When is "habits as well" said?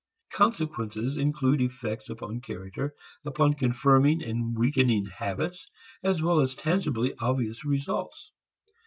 5.05-6.39